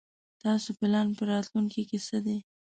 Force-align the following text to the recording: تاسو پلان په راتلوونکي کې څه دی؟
تاسو 0.43 0.69
پلان 0.79 1.07
په 1.17 1.23
راتلوونکي 1.31 1.83
کې 1.89 1.97
څه 2.07 2.17
دی؟ 2.25 2.37